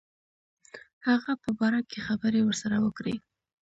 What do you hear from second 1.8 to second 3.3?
کې خبري ورسره وکړي.